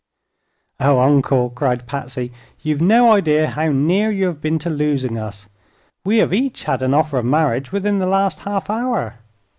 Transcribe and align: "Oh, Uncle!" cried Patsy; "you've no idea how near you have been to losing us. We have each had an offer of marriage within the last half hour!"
"Oh, 0.79 0.99
Uncle!" 0.99 1.51
cried 1.51 1.85
Patsy; 1.85 2.33
"you've 2.63 2.81
no 2.81 3.11
idea 3.11 3.51
how 3.51 3.71
near 3.71 4.09
you 4.09 4.25
have 4.25 4.41
been 4.41 4.57
to 4.57 4.69
losing 4.71 5.15
us. 5.19 5.45
We 6.03 6.17
have 6.17 6.33
each 6.33 6.63
had 6.63 6.81
an 6.81 6.95
offer 6.95 7.19
of 7.19 7.25
marriage 7.25 7.71
within 7.71 7.99
the 7.99 8.07
last 8.07 8.39
half 8.39 8.67
hour!" 8.71 9.19